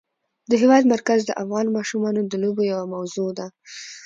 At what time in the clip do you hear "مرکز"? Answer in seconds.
0.93-1.19